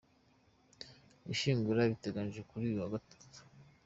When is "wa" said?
2.81-2.91